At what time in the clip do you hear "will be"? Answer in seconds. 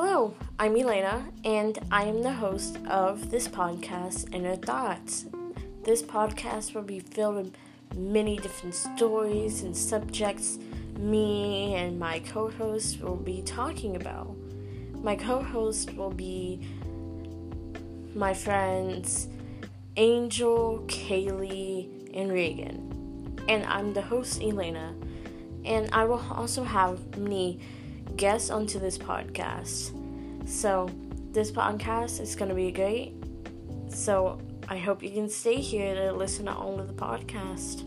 6.72-7.00, 13.00-13.42, 15.94-16.60